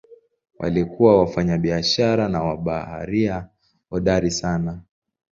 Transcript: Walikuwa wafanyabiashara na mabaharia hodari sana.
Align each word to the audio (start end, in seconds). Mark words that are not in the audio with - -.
Walikuwa 0.59 1.19
wafanyabiashara 1.19 2.27
na 2.29 2.43
mabaharia 2.43 3.47
hodari 3.89 4.31
sana. 4.31 4.81